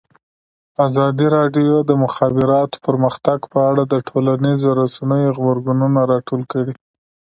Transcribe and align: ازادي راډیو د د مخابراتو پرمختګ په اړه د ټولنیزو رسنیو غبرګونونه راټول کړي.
ازادي 0.87 1.27
راډیو 1.37 1.73
د 1.81 1.85
د 1.89 1.91
مخابراتو 2.03 2.77
پرمختګ 2.87 3.39
په 3.53 3.59
اړه 3.69 3.83
د 3.93 3.95
ټولنیزو 4.09 4.69
رسنیو 4.81 5.35
غبرګونونه 5.37 5.99
راټول 6.11 6.41
کړي. 6.53 6.73